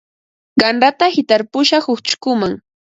[0.61, 2.53] Qanrata hitarpushaq uchkuman.